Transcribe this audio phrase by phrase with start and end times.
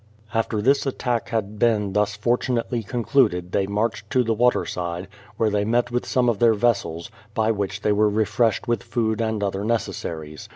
[0.33, 5.63] After this attack had been thus fortunately concluded they marched to the waterside, where they
[5.63, 9.63] met with some of their vessels, by which they were refreshed with food and other
[9.63, 10.49] necessaries.